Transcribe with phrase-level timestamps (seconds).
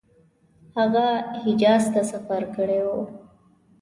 [0.77, 1.05] هغه
[1.43, 3.01] حجاز ته سفر کړی وو.